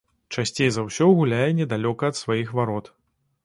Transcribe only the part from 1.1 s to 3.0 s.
гуляе недалёка ад сваіх варот.